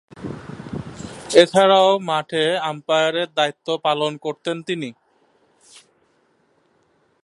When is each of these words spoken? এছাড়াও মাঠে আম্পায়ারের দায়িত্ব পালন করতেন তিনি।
এছাড়াও 1.41 1.91
মাঠে 2.09 2.43
আম্পায়ারের 2.69 3.29
দায়িত্ব 3.37 3.67
পালন 3.85 4.11
করতেন 4.17 4.57
তিনি। 4.67 4.89